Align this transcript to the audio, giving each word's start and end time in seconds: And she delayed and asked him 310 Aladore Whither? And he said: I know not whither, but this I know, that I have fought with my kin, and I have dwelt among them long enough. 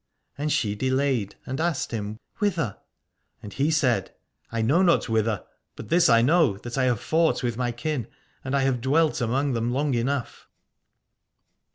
And 0.35 0.51
she 0.51 0.73
delayed 0.73 1.35
and 1.45 1.61
asked 1.61 1.91
him 1.91 2.17
310 2.39 2.41
Aladore 2.41 2.41
Whither? 2.41 2.77
And 3.43 3.53
he 3.53 3.69
said: 3.69 4.11
I 4.51 4.63
know 4.63 4.81
not 4.81 5.07
whither, 5.07 5.43
but 5.75 5.89
this 5.89 6.09
I 6.09 6.23
know, 6.23 6.57
that 6.57 6.75
I 6.75 6.85
have 6.85 6.99
fought 6.99 7.43
with 7.43 7.55
my 7.55 7.71
kin, 7.71 8.07
and 8.43 8.55
I 8.55 8.61
have 8.61 8.81
dwelt 8.81 9.21
among 9.21 9.53
them 9.53 9.69
long 9.71 9.93
enough. 9.93 10.47